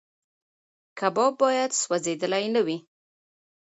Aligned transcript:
کباب 0.99 1.33
باید 1.41 1.71
سوځېدلی 1.81 2.45
نه 2.55 2.61
وي. 2.65 2.77